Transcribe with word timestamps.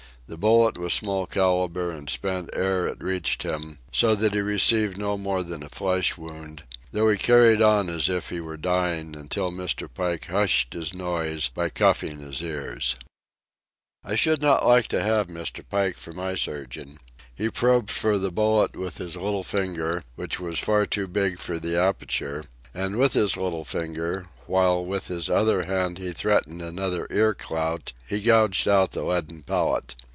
The 0.27 0.37
bullet 0.37 0.77
was 0.77 0.93
small 0.93 1.25
calibre 1.25 1.89
and 1.93 2.09
spent 2.09 2.51
ere 2.53 2.87
it 2.87 3.03
reached 3.03 3.43
him, 3.43 3.79
so 3.91 4.15
that 4.15 4.33
he 4.33 4.39
received 4.39 4.97
no 4.97 5.17
more 5.17 5.43
than 5.43 5.61
a 5.61 5.67
flesh 5.67 6.17
wound, 6.17 6.63
though 6.93 7.09
he 7.09 7.17
carried 7.17 7.61
on 7.61 7.89
as 7.89 8.07
if 8.07 8.29
he 8.29 8.39
were 8.39 8.55
dying 8.55 9.13
until 9.13 9.51
Mr. 9.51 9.89
Pike 9.93 10.27
hushed 10.27 10.73
his 10.73 10.93
noise 10.93 11.49
by 11.49 11.67
cuffing 11.69 12.21
his 12.21 12.41
ears. 12.41 12.95
I 14.05 14.15
should 14.15 14.41
not 14.41 14.65
like 14.65 14.87
to 14.89 15.03
have 15.03 15.27
Mr. 15.27 15.65
Pike 15.69 15.97
for 15.97 16.13
my 16.13 16.35
surgeon. 16.35 16.99
He 17.35 17.49
probed 17.49 17.89
for 17.89 18.17
the 18.17 18.31
bullet 18.31 18.73
with 18.77 18.99
his 18.99 19.17
little 19.17 19.43
finger, 19.43 20.01
which 20.15 20.39
was 20.39 20.59
far 20.59 20.85
too 20.85 21.07
big 21.07 21.39
for 21.39 21.59
the 21.59 21.77
aperture; 21.77 22.45
and 22.73 22.95
with 22.95 23.15
his 23.15 23.35
little 23.35 23.65
finger, 23.65 24.27
while 24.47 24.81
with 24.85 25.07
his 25.07 25.29
other 25.29 25.65
hand 25.65 25.97
he 25.97 26.13
threatened 26.13 26.61
another 26.61 27.05
ear 27.11 27.33
clout, 27.33 27.91
he 28.07 28.21
gouged 28.21 28.69
out 28.69 28.91
the 28.91 29.03
leaden 29.03 29.43
pellet. 29.43 29.95